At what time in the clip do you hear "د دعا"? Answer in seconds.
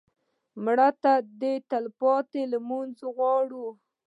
1.21-1.63